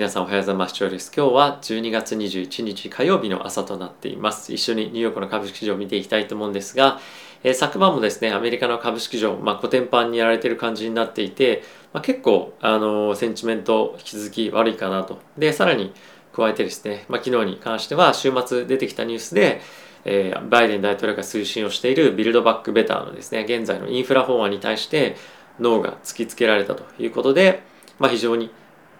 [0.00, 0.82] 皆さんおはようございます。
[0.82, 4.50] 今日は12月21日火曜日の朝となっています。
[4.50, 6.98] 一緒にニューヨークの株式市場を見ていきたいと思うんですが、
[7.44, 15.18] えー、昨晩もですね、アメリカの株式市場、まあ、コテンパンにやられている感じになっていて、まあ、結構、あのー、センチメント引き続き悪いかなと。
[15.36, 15.92] で、さらに
[16.32, 19.60] 加えてですね、まあ、昨日に関しては週末出てきたニュースで、
[20.06, 25.16] えー、バイデン大統領が推進をしているビルドバックベターのですね、現在のインフラ法案に対して
[25.58, 27.62] 脳が突きつけられたということで、
[27.98, 28.50] まあ、非常に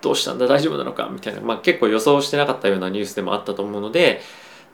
[0.01, 4.21] どうしたんだ大丈夫なのかみたいな、まあ、結構予想してなかったようなニュースでもあったと思うので、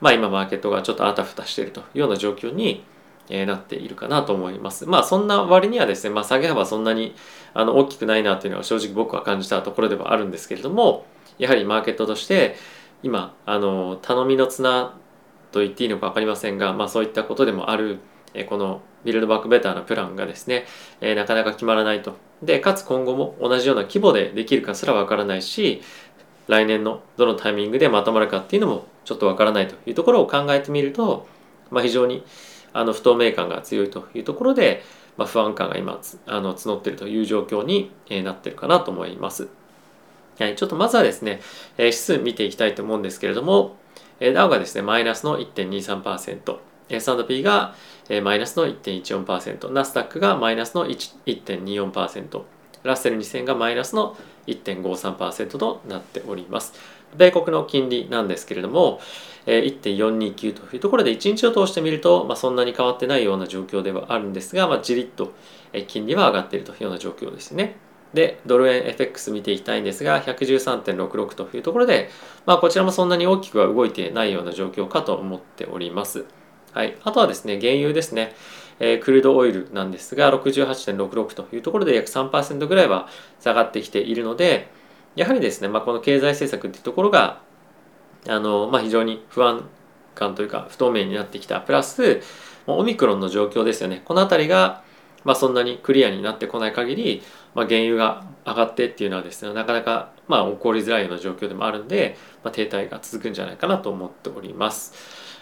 [0.01, 2.83] まあ、今マーケットがちょっとあたふたしているというような状況に
[3.29, 4.85] なっているかなと思います。
[4.85, 7.13] まあそんな割にはですね、まあ、下げ幅そんなに
[7.53, 11.05] あの大きくないなというのは正直僕は感じたところではあるんですけれども
[11.37, 12.55] やはりマーケットとして
[13.03, 14.95] 今あの頼みの綱
[15.51, 17.99] と言っていいのか分かりませんが、まあ、そういったことでもある
[18.49, 20.65] このビルドバックベターなプランがですね、
[21.01, 22.15] えなかなか決まらないと。
[22.43, 25.81] で、かつ今後も同じような規模でできるかすらわからないし、
[26.47, 31.27] 来年のどのタイミングでまとまるかっていうのもちょっとわからないというところを考えてみると、
[31.69, 32.23] まあ、非常に
[32.73, 34.83] あの不透明感が強いというところで、
[35.17, 37.91] まあ、不安感が今あの募っているという状況に
[38.23, 39.49] なっているかなと思います。
[40.39, 41.41] はい、ちょっとまずはですね、
[41.77, 43.75] え指数見ていきたいと思うんですけれども、
[44.19, 46.57] ダウがですね、マイナスの1.23%、
[46.89, 47.73] S&P が
[48.23, 52.41] マイナスの1.14%、ナスダックがマイナスの1.24%、
[52.83, 54.15] ラッセル2000がマイナスの
[54.47, 56.73] 1.53%となっております。
[57.17, 58.99] 米国の金利なんですけれども、
[59.45, 65.33] 1.429というところで1日を通してみると、まあ、そんなに変わってないような状況ではあるんですが、まあ、じりっと
[65.87, 67.77] 金利は上がっているというような状況ですね。
[68.13, 72.09] で、ドル円 FX 見ていきたいんですが、113.66というところで、
[72.45, 76.25] まあ、こちらもそんなに大きくは動いてないような状況かと思っております。
[76.73, 78.35] はい、あとはですね、原油ですね、
[78.79, 83.07] えー、クルードオイルなんですが、68.66というところで約3%ぐらいは
[83.39, 84.69] 下がってきているので、
[85.15, 87.41] やはりですね、まあ、この経済政策っていうところが、
[88.27, 89.67] あのまあ、非常に不安
[90.13, 91.61] 感というか不透明になってきた。
[91.61, 92.21] プラス、
[92.67, 94.01] オミクロンの状況ですよね。
[94.05, 94.83] この辺りが、
[95.23, 97.23] まあ、そんなにクリアになってこない限り、
[97.55, 104.93] まあ、原油が上がってっていうのはですねなかなかまあ起こりづらいような状況でもあるんで、まあ、停滞が続くんじゃないかなと思っております。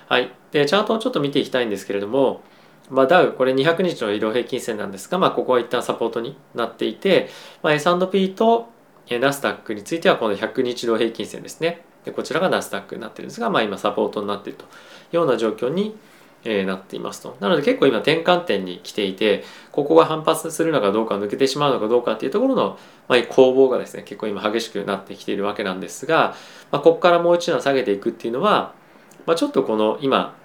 [0.07, 0.31] はい。
[0.51, 2.41] で、チャートをちょっと見ていきたいんですけれども、
[2.89, 7.29] まあ、ダウ、これ200日の移動平均線なんですが、まあ、ここは一旦サポートになっていて、
[7.63, 8.69] まあ、S&P と
[9.09, 11.83] ナスダックについてはこの100日移動平均線ですね。
[12.05, 14.67] でこちらがナスダックになってるんですが、まあ、今サポートになっているとい
[15.13, 15.95] うような状況に、
[16.43, 17.35] え、なっていますと。
[17.39, 22.77] なので結構今転換点に来ていて、ここが反発するのかどうか抜けてしまうのかどうかっていうところの、
[23.07, 26.35] まあ、攻防がですね、結構今激しくなってきているわけなんですが、
[26.71, 28.75] まあ、ここからもう一段下げていくっていうのは、
[29.25, 30.35] まあ、ちょっとこの今、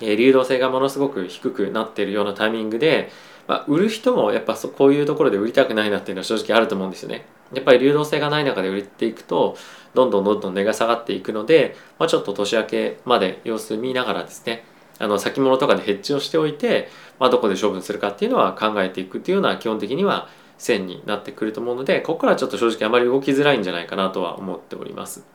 [0.00, 3.10] え、流動性がものすごく低くなっているようなタイミングで、
[3.46, 7.26] まあ、売る人もやっぱそこういうところで売りたくないなっていうのは正直あると思うんですよね。
[7.52, 9.56] やっぱり流動性がない中で売っていくと
[9.94, 14.64] どんどんどんどん値が下がっていくので、まあ、ちょっと年明けまで様子見ながらですね
[14.98, 16.88] あの先物とかでヘッジをしておいて、
[17.18, 25.26] まあ、どこで処分するかっていうのは考えていくっていうのは基本的には線になってくると思うのでここからちょっと正直あまり動きづらいんじゃないかなとは思っております。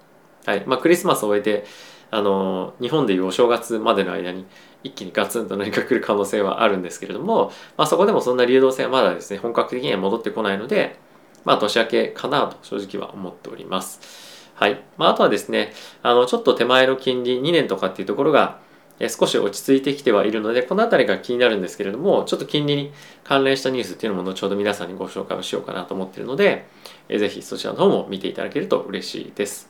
[0.46, 1.66] はいまあ、クリスマスを終えて
[2.12, 4.46] あの日本でいうお正月までの間に
[4.84, 10.98] 一気にガツンと何か来る可能性はあるんですけれども、まあ、そこでもそんな流動性はまだですね本格的には戻ってこないので、
[11.46, 14.30] まあ、年明けかなと正直は思っております。
[14.56, 14.82] はい。
[14.98, 15.72] まあ、あとはですね、
[16.04, 18.60] あの、ちょっと手前の金利2年とかっていうところが、
[19.08, 22.92] 少し落ち着いてきてはいるので、この辺りが気になるんですけれども、ちょっと金利に
[23.24, 26.68] 関連したニュースっていうのも後ほど皆さんにご紹介をしようかなと思っているので、
[27.08, 29.69] ぜひそちらの方も見ていただけると嬉しいです。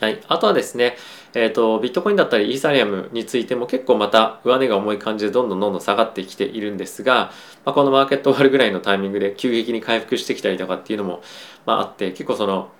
[0.00, 0.96] はい、あとはですね、
[1.34, 7.32] えーと、ビットコインだったりイーサリアムについても結構また上値が重い感じでどんどんどんどん下がってきているんですが、
[7.66, 11.22] まあ、このマーケット終わるぐらいのタイミングで急激に回復してきたりとかっていうのも、
[11.66, 12.70] まあ、あって結構その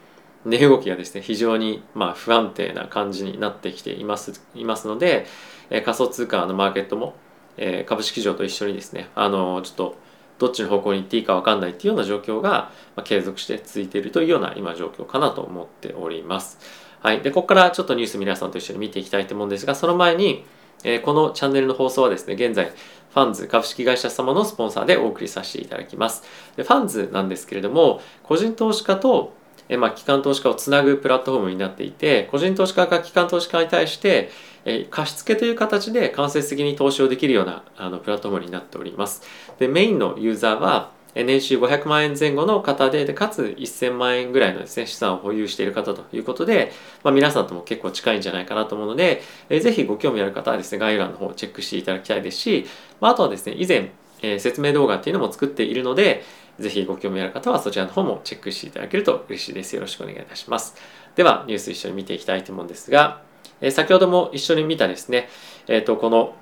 [0.47, 5.27] 値動きがですね非常にま不安定な感じになってきていますいますので、
[5.69, 7.17] え、仮想通貨のマーケットも、
[7.59, 9.97] え、株式市場と一緒にですねあのちょっと
[10.39, 16.59] どっちの方向に行っていいか分かんないっていうような状況が、ま、継続して続いているというような今状況かなと思っております。
[17.01, 17.23] はい。
[17.23, 20.45] で、ここからちょっとニュース皆さんと一緒に見ていきたいと思うんですが、その前に、
[20.85, 26.23] えー、このチャンネルの放送はですね、現在、ファンズ株式会社様のスポンサーでお送りさせていただきます。
[26.57, 29.33] でファンズなんですけれども、個人投資家と、
[29.69, 34.31] えー、まあ、機関投資家をつなぐプラットフォームになっていて、個人投資家が機関投資家に対して、
[34.67, 39.23] えー、貸付という形で間接的に投資をできるようなあのプラットフォームになっております。
[39.59, 46.73] で、メインのユーザーは、年収500万円前後の方でかつ1000万円ぐらいのですね資産を保有している方ということで、
[47.03, 52.67] まあ、皆さんとも結構近いんじゃないかなと思うので、えー、ぜひご興味ある方はですね概要欄の方をチェックしていただきたいですし、
[53.01, 53.91] まあ、あとはですね以前、
[54.23, 56.23] えー、説明動画っていうのも作っているので
[56.61, 59.75] ぜひご興味ある方はそちらの方もチェックしていただけると嬉しいです。
[59.75, 60.77] よろしくお願いいたします。
[61.17, 63.23] では、ニュース一緒に見ていきたいと思うんですが、
[63.61, 65.29] え先ほども一緒に見たですね、
[65.69, 66.35] えっ、と、この、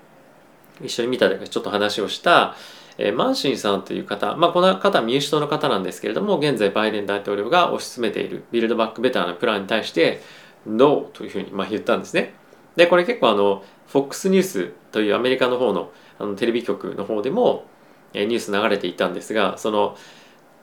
[0.83, 2.55] 一緒に見たでちょっと話をした、
[2.99, 10.21] えー、マンシンさんという方、まあ、この方は民主党の方なんですけれども、現在バイデン大統領が推し進めているビルドバックベターなプランに対して、
[10.67, 12.35] ノーというふうにまあ言ったんですね。
[12.77, 17.65] で、これ結構あの、FOX ニュースというアメリカの方のあのテレビ局の方でも、
[18.13, 19.97] えニュース流れていたんですが、その、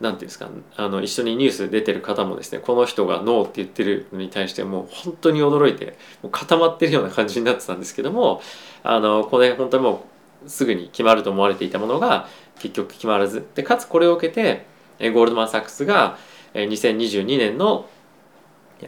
[0.02, 8.42] なんていうんですかあの一緒にニュース出てる方もですねこの人がノーって言ってるのに対してもう本当に驚いてもう固まってるような感じになってたんですけども
[8.84, 10.15] あのこれ本当にもう
[10.48, 12.28] すぐに決まると思われていたものが
[12.60, 13.46] 結局決まらず。
[13.56, 14.66] でかつこれを受けて
[15.12, 16.18] ゴールドマン・サックスが
[16.54, 17.88] 2022年の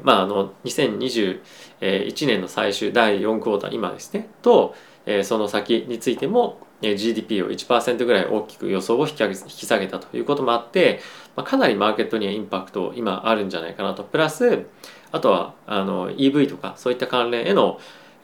[0.03, 4.75] まああの2021年の最終第4クォーター今ですねと
[5.23, 10.99] その先についても GDP を1%ぐらい大きく予想を引き上げ引き下げたということもあって、
[11.35, 14.03] まあ、かなりマーケットにはインパクト今あるんじゃないかなと。
[14.03, 14.65] プラス
[15.11, 17.79] あとはあの EV とかそういった関連への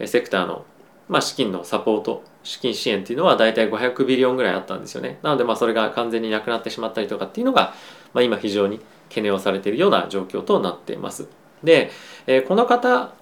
[0.05, 0.65] セクターの、
[1.07, 7.73] まあ、資金のサポート資金支援っていうのは大体500ビリオンぐらいあったんですよねなのでまあそれが完全になくなってしまったりとかっていうのが、
[8.13, 8.79] まあ、今非常に
[9.09, 11.27] 懸念をされているような状況となっています
[11.63, 11.91] で、
[12.27, 13.13] えー、この方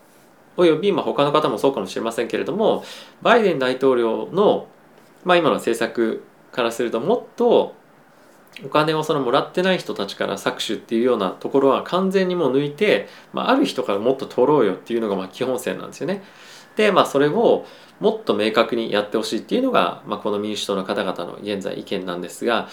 [0.58, 2.84] およびまあ他の方もそうかもしれませんけれども
[3.22, 4.68] バイデン大統領の
[5.24, 7.76] まあ、今の政策からするともっと
[8.66, 16.22] お金をそのもらってない人たちから搾取っていうようなところは完全にもう抜いて、まあ、ある人からもっと取ろうよっていうのがまあ基本線なんですよね。
[16.76, 17.66] でまあそれを
[18.00, 22.68] もっと明確にやってほしいっていうのが、まあ、この民主党の方々の現在意見なんですが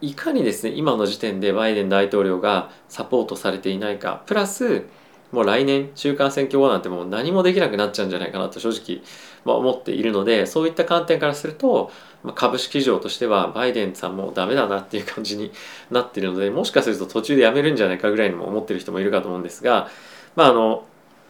[0.00, 4.86] いかにですね今の時点でバイデン大統領がサポートされていないかプラス
[5.32, 9.02] もう来年中間選挙後なんてもう何もできなくなっちゃうんじゃないかなと正直、
[9.44, 11.90] まあ、思っているのでそういった観点からすると、
[12.22, 15.50] まあ、株式市場としてはバイデンさんもうダメだなっていう感じに
[15.90, 19.88] なっているのでもしかすると途中でやめるんじゃないかぐらいにも思ってる人もいるかと思うんですが
[20.34, 20.84] まああの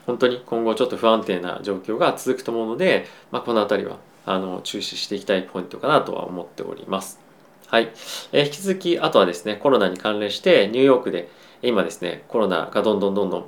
[0.09, 7.21] 本当に今後ちょっと不安定な状況が続くと思うので、まあ、この辺りはあの注視していきたいポイントかなとは思っております。
[7.67, 7.91] はい、
[8.33, 11.29] えー、引き続きあとはですねコロナに関連してニューヨークで
[11.61, 13.47] 今ですねコロナがどんどんどんどん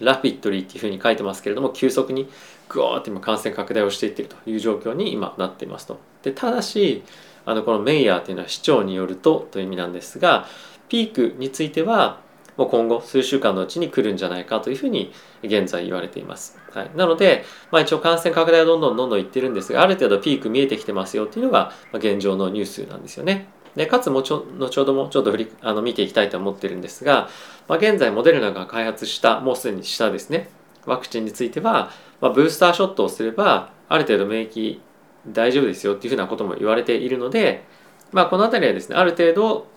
[0.00, 2.30] ラピッドリーっていうふうに書いてますけれども急速に
[2.70, 6.00] グワーって今感染拡大をしていっているという状況に今なっていますと。
[6.22, 7.02] でただし
[7.44, 10.46] あのこのメイヤーっていうのは市長によるとという意味なんですが
[10.88, 15.12] ピークについてはもう今後数週間のうちに来るんじゃないかというふうに
[15.42, 16.58] 現在言われています。
[16.72, 23.48] はい、なので、まあ、一応感染拡大はどんどんどんどんいってるんですがある程度ピーク見えてきてますよっていうのが現状のニュースなんですよね。
[23.76, 27.28] でかつもちょ後ほどもちょっと振りあの見ていきたいと思ってるんですが、
[27.68, 30.48] まあ、現在モデルナが開発したもうすでにしたですね
[30.86, 34.80] ワクチンについては、まあ、ブースターショットをすればある程度免疫
[35.28, 37.64] 大丈夫ですよっていうふうなことも言われているので、
[38.12, 39.68] まあ、この辺りはですねある程度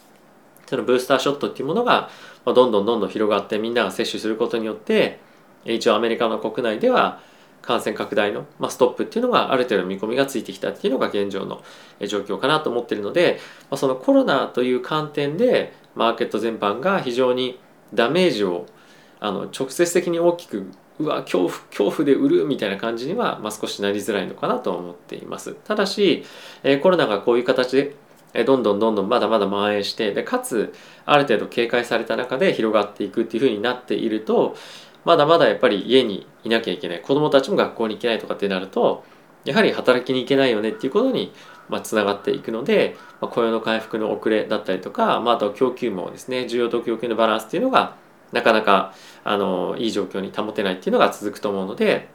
[0.66, 2.10] そのブースターショットっていうものが
[2.46, 5.20] まどんどんどんどん広がってみんなが接種することによって
[5.66, 7.22] 一応アメリカの国内では
[7.62, 11.64] 感染拡大の、まあ、ストップっていうのがある程度見込みがついてきたっていうのが現状の
[12.06, 13.40] 状況かなと思ってるので、
[13.72, 17.60] まあ、そのコロナという観点でマーケット全般が非常に
[17.94, 18.66] ダメージを
[19.22, 20.70] あの直接的に大きく
[21.00, 25.56] うわ恐怖恐怖で売るみたいな感じには、まあ、少しなりづらいのかなと思っています。
[25.64, 26.24] ただし、
[26.64, 27.96] えー、コロナがこういう形で
[28.34, 30.74] どんどんどんどんまだまだ蔓延してでかつ
[31.06, 34.56] ある程度警戒された中で広がっていくっていうふうになっていると
[35.06, 39.04] まだまだやっぱり家にいなきゃいけない子どもたちも学校に行けないとかってなると
[39.46, 41.34] やはり働きに行けないよねっていうことに
[41.70, 47.96] まあ、つながっていくので、まあ、雇用の回復の遅れだったりとか、まあ、あと供給網ですね需要と供給のバランスっていうのが
[48.32, 52.10] なかなかあのいい状況に保てないっていうのが続くと思うので、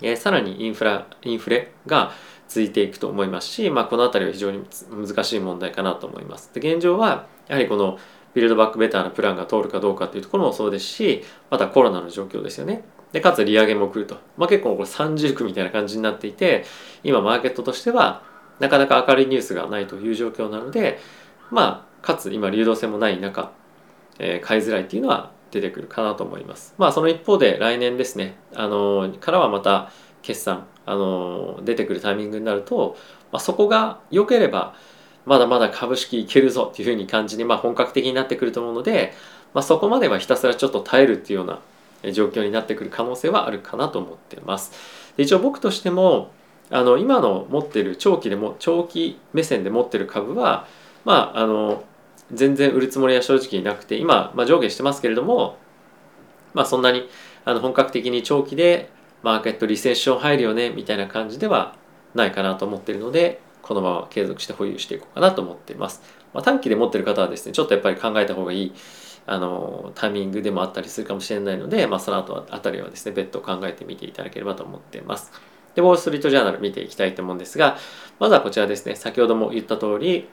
[0.00, 2.12] えー、さらにインフラインフレが
[2.52, 6.50] 続いていくと思いますし、まあ、この辺りは非常に難しい問題かなと思います。
[6.52, 7.98] で現状はやはりこの
[8.34, 12.84] ビルドバックベターなプランが通るかどうかっていうところもそうですしまたコロナの状況ですよね。
[13.12, 16.64] でかつ利上げも来ると、まあ、結構これ三重苦みたいな感じになっていて
[17.04, 18.22] 今マーケットとしては
[18.58, 20.98] なかなか明るいニュースがないという状況なので
[21.50, 23.52] まあかつ今流動性もない中、
[24.18, 26.74] えー、買いづらいっていうのは出てくるかなと思います。
[26.76, 29.90] まあその一方で来年ですねあのからはまた
[30.22, 32.96] 決算あの出てくるタイミングになると、
[33.30, 34.74] まあ、そこが良ければ
[35.26, 39.12] まだまだ株式いけるぞっていうふうに感じに、まあ、本格的になってくると思うので、
[39.54, 44.72] まあ、そこまではひたすらちょっと耐えるっていうような状況になってくる可能性はあるかなと思ってます。
[45.16, 46.32] で一応僕としても
[46.70, 50.66] あの今の持ってる長期でも長期目線で持ってる株は
[51.04, 51.84] まああの
[52.32, 55.58] 全然売るつもりは正直なくて今、まあ、上下してますけれども
[56.54, 57.08] まあそんなに
[57.44, 58.90] あの本格的に長期で
[59.22, 61.76] マーケットリセッション入るよねみたいな感じでは
[62.14, 66.02] ないかなと思ってるのでこのまま継続して保有していこうかなと思っています。
[66.34, 68.72] まあ、短期で持ってる方はですねちょっとやっぱり考えた方がいい
[69.26, 75.30] あのタイミングでもあったりするかもしれないので、まあ、その後あたりはですね別途考えてみていただければと思っています。
[75.74, 77.78] で、ウォール・ストリート・ジャーナル見ていきたいと思うんですが、
[78.18, 80.28] まずはこちらですね、先ほども言った通り、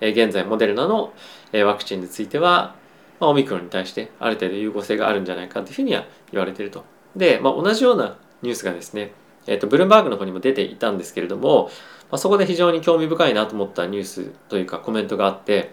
[0.00, 1.12] 現在モデルナの
[1.52, 2.74] ワクチンについては、
[3.20, 6.84] オミクロンに対してある程度融合性があるんじゃないかというふうには言われていると。
[7.14, 9.12] で、まあ、同じようなニュースがですね、
[9.46, 11.70] えーと、ブルームバーグの方にも出ていたんですけれども、
[12.10, 15.72] まあ、そこで非常に興味深いなと思ったニュースというかコメントがあって、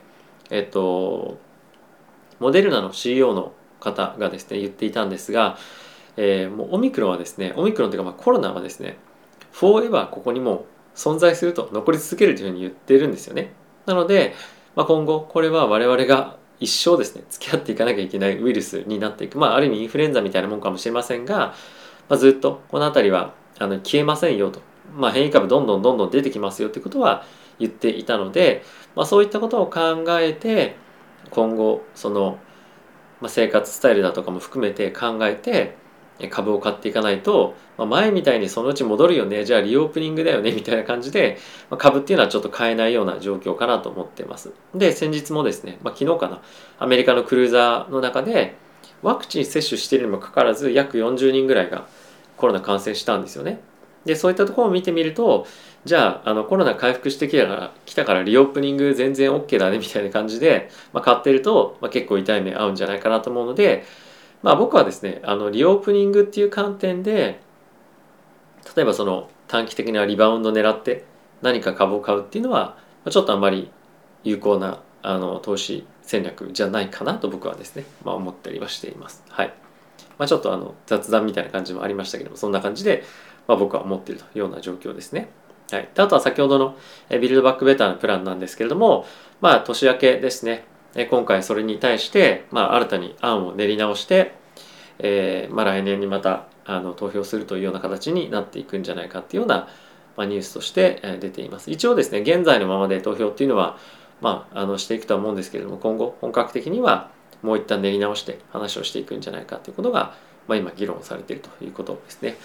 [0.50, 1.38] えっ、と、
[2.40, 5.58] モデルナの CEO の方がですね言っていたんですが、
[6.18, 8.98] えー、もうオミクロンはですねオミクロンというかまあコロナはですね
[9.52, 13.54] フォーエバーここにも存在すると残り続けるというふうに言ってるんですよね。
[13.86, 14.34] なので、
[14.76, 19.38] まあ、今後これは我々が一生ですね付き合っていかなきゃいけないウイルスになっていく。
[19.38, 21.54] まあある意味インフルエンザみたいなもんかもしれませんが、
[22.10, 24.62] まあ、ずっとこの辺りはあの消えませんよと、
[24.96, 27.24] まあ、変異株どんどんどんどん出てきますよということは
[27.60, 28.64] 言っていたので、
[28.96, 30.76] まあ、そういったことを考えて
[31.30, 32.40] 今後その、
[33.22, 35.78] ま、生活スタイルだとかも含めて考えて
[36.28, 39.46] 株を買っていかないと、まあ、前みたいにそのうち戻るよね。
[39.46, 40.52] じゃあリオープニングだよね。
[40.52, 41.38] みたいな感じで、
[41.70, 44.52] まあ、株っていうのはちょっと買えないような状況かなと思ってます。
[44.76, 46.42] で先日もですね、まあ、昨日かな。
[46.78, 48.58] アメリカのクルーザーの中で
[49.02, 51.88] ワクチン接種しているにもかかわらず約40人ぐらいが
[52.40, 53.60] コロナ感染したんですよね
[54.06, 55.46] でそういったところを見てみると
[55.86, 63.84] じゃああのコロナ回復してきたから来たからリオープニング全然 OK だねみたいな感じで、まあ、買ってると、まあ、結構痛い目合うんじゃないかなと思うので
[64.42, 67.42] まあ僕はですねあのリオープニングっていう観点で
[68.76, 71.04] 例えばその短期的なリバウンド狙って
[71.42, 72.78] 何か株を買うっていうのは
[73.10, 73.72] ちょっとあんまり
[74.24, 79.24] 有効なあの投資戦略じゃないかなと僕はですね、まあ、思ったりはしています。
[79.30, 79.54] はい
[80.20, 83.04] まあ、ちょっとあの雑談みたいな感じもありましたけどもそんな感じで、
[83.48, 85.30] まあ、僕は思っているというような状況ですね。
[85.72, 86.78] はい、であとは先ほどの
[87.10, 89.06] ビルドバックベターのプランなんですけれども、
[89.40, 90.66] まあ、年明けですね。
[91.10, 94.34] 今回それに対して、まあ、新たに案を練り直して、
[94.98, 99.68] えーまあ、来年にまたあの投票するというような形になっていくんじゃないかっていうような、
[100.18, 101.70] ま、ニュースとして出ています。
[101.70, 103.78] 一応ですね現在のままで投票っていうのは、
[104.22, 107.12] まあ、あのしていくとは思うんですけれども今後本格的には
[107.42, 110.16] もう一旦練り直して話をしていくんじゃないかということが、
[110.48, 112.38] まあ、今議論されているということですね、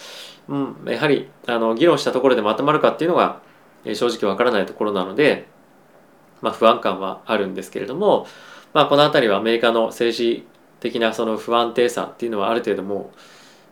[0.47, 3.41] うん、やはりあの議論したところでまとまるかっていうのが
[3.85, 5.47] 正直わからないところなので
[6.41, 8.27] まあ、不安感はあるんですけれども、
[8.73, 10.45] まあ、この辺りはアメリカの政治
[10.79, 13.17] 的なその不安定さっていうのはある程度もう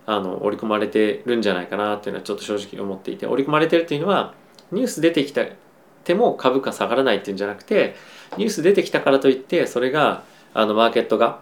[0.06, 4.34] あの織り込まれてるんじゃないかなっていうのはちょっと正直思っていて織り込まれてるっていうのは
[4.72, 7.96] ニュース出てきても株価下がらないっていうんじゃなくて
[8.38, 11.41] ニュース出てきたからといってそれがあのマーケットが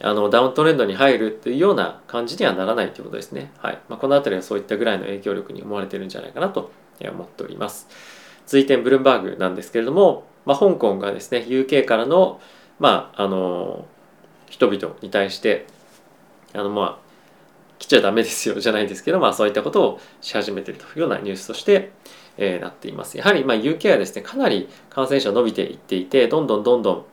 [0.00, 3.52] あのダウントレンドに入るっていうような感じにはならないということですね。
[3.58, 7.88] はいまあ、この辺りはそういったぐらいの影響力に思われてるんじゃないかなと思っております。
[8.46, 12.40] 続いてブルームバーグなんですけれども、まあ、香港がですね UK からの,、
[12.78, 13.86] まあ、あの
[14.50, 15.66] 人々に対して
[16.52, 17.02] あのまあ
[17.78, 21.90] 来ちゃダメですよじゃないですけど、まあ、そういったことをし始めているというようなニュースとして、
[22.36, 27.04] えー、なっていますやはりまあ UK はですねかなり感染者伸びていっていてどんどんどんどん、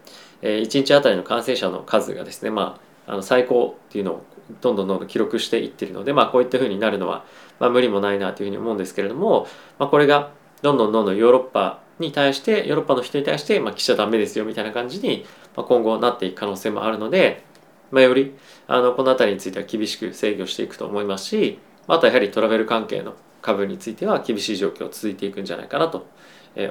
[0.42, 4.24] えー、1日あたりの感染者の数がですね、まあ、あの最高っていうのを
[4.62, 7.26] どんどんどんどん記録していってるので、まあ、こういったふうになるのは、
[7.60, 10.32] まあ、無理もないなというふうに思うんですけれども、まあ、これが
[10.62, 17.44] どんどんどんどんヨーロッパに対してヨーロッパの人に対して、まあ、来ちゃダメですよみたいな感じに、まあ、今後なっていく可能性もあるので、
[17.92, 18.36] まあ、より
[18.68, 26.08] あのこの辺りについては厳しく制御していくと思いますしあとはやはりトラベル関係の株については厳しい状況続いていくんじゃないかなと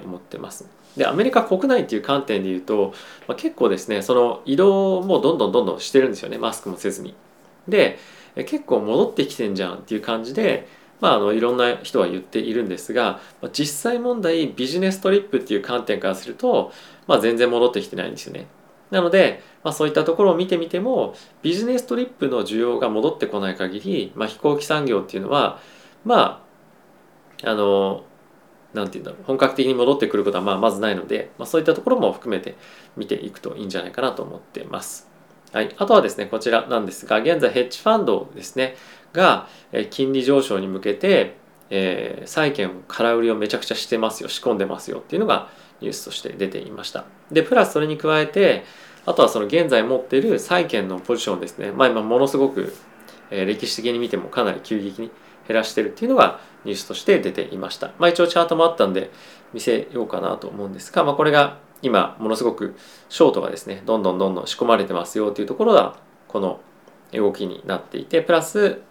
[0.04, 0.77] 思ってます。
[0.97, 2.92] でアメリカ国内っていう観点で言うと、
[3.26, 7.14] まあ、結構ですねその移動もどんどんどんどんしてるんですよねマスクもせずに。
[7.68, 7.99] で
[8.35, 10.68] 結構戻ってきてんじゃんっていう感じで
[11.00, 13.21] まあ、あのいろんな人は言っているんですが
[13.52, 16.73] 実際問題ビジネストリップっていう観点からすると、
[17.07, 18.47] まあ、全然戻ってきてないんですよね。
[18.90, 25.61] なので、まあ、そういったところを見てみてもビジネストリップの需要が戻ってこない限り、まあ、飛行機産業っていうのは
[26.04, 26.42] ま
[27.45, 28.04] ああの
[28.78, 29.25] なんて言うんだろう。
[29.25, 32.56] 本格的に戻ってくることはまあまずないので、まあ、そういったところも含めて
[32.97, 35.08] 見ていくといいんじゃないかなと思ってます。
[35.52, 38.76] はい、あとはですねこちらなんですが現在ヘッジファンドですね
[39.14, 39.49] が
[39.90, 41.37] 金利上昇に向けて、
[41.70, 45.49] えー、債券を空売りをめちゃくちゃしてますよ仕込んでますよっていうのが
[45.80, 47.06] ニュースとして出ていました。
[47.32, 48.64] でプラスそれに加えて
[49.06, 51.73] あとはその現在持っている債券のポジションですね。
[51.73, 52.75] まあ今ものすごく、
[53.30, 55.11] えー、歴史的に見てもかなり急激に
[55.49, 57.93] 減らしてるっていうのがニュースとして出ていました。
[57.99, 59.11] まあ一応チャートもあったんで
[59.52, 62.76] 見せようかなと思うんですが、まあ、これが今ものすごく
[63.09, 66.61] ショートがですねどんどんどんどん仕込まれてますよっていうところがこの
[67.12, 68.83] 動きになっていてプラス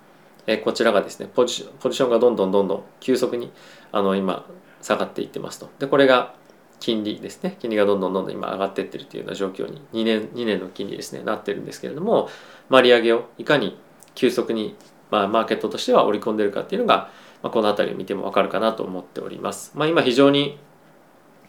[0.48, 3.52] えこちらがですねポジポジションがどんどんどんどん急速に
[3.92, 4.46] あの今
[4.82, 5.70] 下がっていってますと。
[5.80, 6.34] でこれが
[6.80, 7.58] 金利ですね。
[7.60, 12.30] 金利がどんどんどんどん今上がっていってるというような状況に2年 ,2 年の金利ですねなってるんですけれども、
[12.70, 13.78] まあ、利上げをいかに
[14.16, 14.76] 急速に、
[15.12, 17.10] まあ、マーケットとしては織り込んでるかっていうのが、
[17.42, 19.72] まあ、この辺りを見ても分かるかなと思っております。
[19.76, 20.60] まあ、今非常に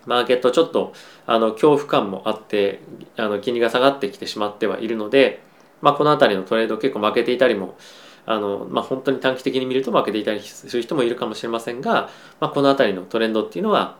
[0.06, 0.92] マーケットちょっと
[1.26, 2.80] あの恐怖感もあって
[3.16, 5.42] あの金利が下がってきてしまってはいるので、
[5.82, 7.76] まあ、この辺りのトレード結構負けていたりも
[8.24, 12.10] あの、まあ、本当に短期的に見ると負けていたりする人もいるかもしれませんが、
[12.40, 13.96] まあ、この辺りのトレンドっていうのは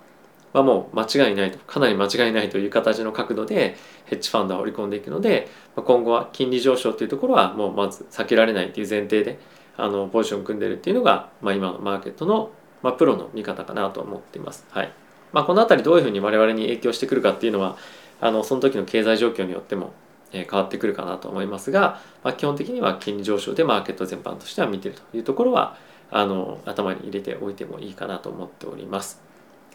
[0.52, 3.76] はもう間違いないとかなり間違いないという形の角度で
[4.07, 9.38] ヘッジファンドは織り込んでいくので今後は金利上昇というところはもうまず避けられないという前提で
[9.76, 12.50] あのポジションを組んでるっていうのが、まあ、今のマーケットの、
[12.83, 14.67] まあ、プロの見方かなと思っています。
[14.71, 14.93] はい
[15.33, 17.76] まあ、この辺りどういうふうに我々に影響してくるかっていうのは
[18.21, 19.93] あのその時の経済状況によっても
[20.33, 25.76] 変わってくるかなと思いますが、まあ、基本的には金利上昇でマーケット全般としては見てるというところは
[26.11, 29.27] あの頭に入れておいてもいいかなと思っております。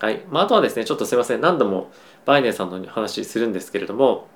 [0.04, 0.22] はい。
[0.30, 1.40] まあ、あとはですねちょっとすいません。
[1.40, 1.90] 何度も
[2.26, 4.28] バイデンさんの話するんですけれども、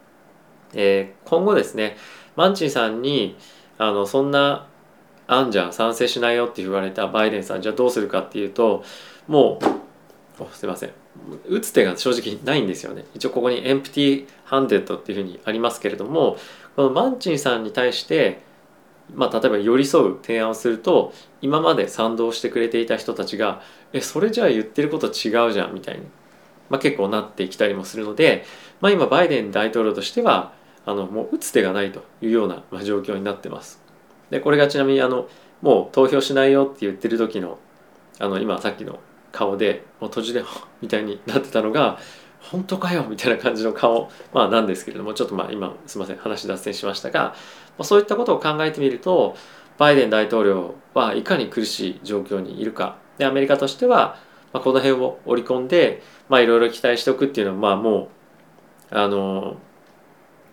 [0.74, 1.98] えー、今後ですね
[2.38, 3.36] マンチンさんに
[3.78, 4.68] あのそんな
[5.28, 8.86] 案じゃ賛成しないよって言われたバイデンさんじゃあどうするかっていうと
[9.28, 9.60] も
[10.40, 10.92] うすいません。
[11.50, 13.04] 打つ手が正直ないんですよね。
[13.14, 16.38] 一応ここにエンプティーハンデッドっていうふうにありますけれども
[16.78, 18.40] このマンチンさんに対して
[19.16, 23.62] まあ、例えば寄り添う提案をすると今まで賛同してくれていた人たちが
[23.94, 26.02] 「えそれじゃあ言ってること違うじゃん」みたいに、
[26.70, 28.46] まあ、結構なってきたりもするので、
[28.82, 30.54] まあ、今バイデン大統領としては
[30.86, 33.82] あのもう打つ手がないというような、ま、状況になってます。
[34.30, 35.28] でこれがちなみにあの
[35.62, 37.60] もう投票しないよって言ってる時の
[38.20, 39.00] あの今さっきの
[39.32, 40.44] 顔でもう閉じで
[40.82, 42.00] みたいになってたのが
[42.40, 47.36] 本当かよみたいな感じの顔、まあ、なんですけれどもちょっとまあ今すいません話脱線しましたが、ま
[47.80, 49.36] あ、そういったことを考えてみると
[49.78, 52.98] バイデン大統領はいかに苦しい状況にいるか。
[53.18, 54.18] でアメリカとしては、
[54.54, 58.10] まあ、この辺を織り込んでいろいろ期待しておくっていうのはまあも
[58.92, 59.58] うあの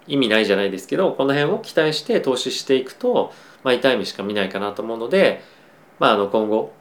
[0.07, 5.43] 意味ないじゃないですけどこの辺を期待して投資していくと、まあ、痛い目しか見ないかなと思うので、
[5.99, 6.73] まあ、あの今後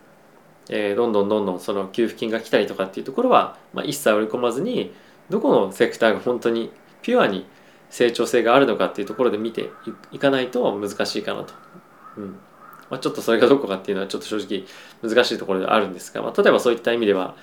[0.70, 4.93] えー、どんどんどんどんその給付金が来たりとかっていうところは、まあ、一切織り込まずに
[5.30, 6.71] どこのセクターが本当に
[7.02, 7.45] ピュアに
[7.89, 9.69] 成長性があるのかっていうところで見て
[10.12, 11.54] いかないと難しいかなと。
[12.17, 12.38] うん
[12.89, 14.65] まあ、ちょっとそれがどこかっていうのはちょっと正直
[15.02, 17.36] 難しいところではあるんですが、まあ、例えばそういった意味では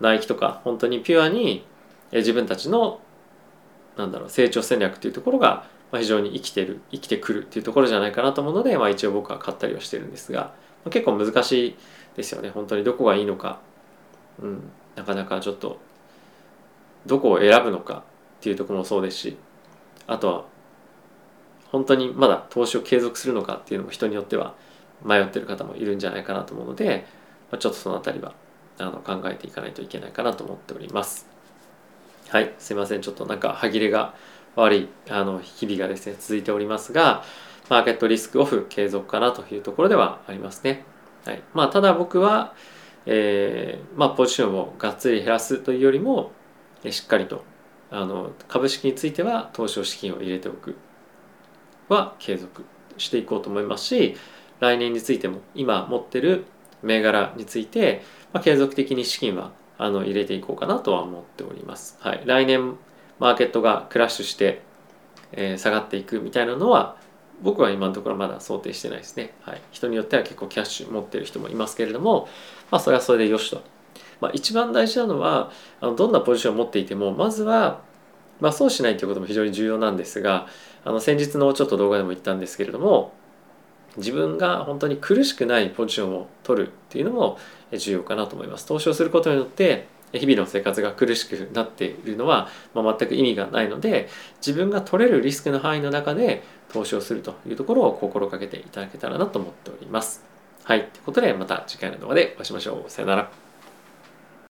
[0.00, 1.66] ナイキとか本当にピュアに
[2.12, 3.00] 自分たちの
[3.96, 10.52] なんだろう成長戦略っていうところが非常に生きてる生きてくるっていうところじゃないかなと思うので、まあ、一応僕は買ったりはしてるんですが、
[10.90, 11.76] 結構難しい
[12.16, 12.50] ですよね。
[12.50, 13.60] 本当にどこがいいのか、
[14.40, 15.78] うん、なかなかちょっと
[17.06, 18.04] どこを選ぶのか
[18.38, 19.36] っていうところもそうですし
[20.06, 20.44] あとは
[21.70, 24.54] 本当にまだ投資を継続するのかっていうのも人によっては
[25.04, 27.06] 迷ってる方もいるんじゃないかなと思うので、
[27.50, 28.34] まあ、ちょっとその辺りは
[28.78, 31.26] あの考えていかないといけないかなと思っております。
[32.28, 32.52] はい。
[32.58, 33.02] すいません。
[33.02, 34.14] ちょっとなんか歯切れが
[34.56, 37.24] 悪いあの日々がですね続いておりますが
[37.68, 40.84] マーケットリスクオフ継続かなというところではありますね。
[41.24, 42.54] はいまあ、ただ僕は、
[43.06, 46.32] えーまあ、ポジションをがっつり減らすというよりも
[46.90, 47.44] しっかりと
[47.90, 50.76] あの株式については投資を資金を入れておく
[51.88, 52.64] は継続
[52.98, 54.16] していこうと思いますし
[54.60, 56.44] 来年についても今持ってる
[56.82, 61.96] 銘柄について、まあ、継続的に資金はあの入れていこうかなとは思っております。
[62.00, 62.76] はい、来年
[63.18, 64.62] マーケットがクラッシュして、
[65.32, 66.96] えー、下がっていくみたいなのは
[67.44, 72.26] 僕は今のところまだ想定してないですね、はい、人によっては結構キャッシュ持ってる人もいますけれども
[72.70, 73.62] まあそれはそれでよしと、
[74.20, 77.82] まあ、一番大事なのはあのどんなポジションを持っていてもまずは
[78.40, 80.48] まあそうしないということも非常に重要なんですが
[80.86, 83.12] あの先日のちょっと動画でも言ったんですけれども
[83.98, 87.38] 自分が本当に苦しくないポジションを取るっていうのも
[87.72, 88.66] 重要かなと思います。
[88.66, 89.86] 投資をすることによって
[90.18, 94.08] 日々の生活が苦しくなっているのは、まあ、全く意味がないので
[94.44, 96.42] 自分が取れるリスクの範囲の中で
[96.74, 100.24] 投資をするというところを心がけていただけたらなと思っております。
[100.64, 100.80] はい。
[100.80, 102.90] ということでまた次回の動画でお会いしましょう。
[102.90, 103.43] さよなら。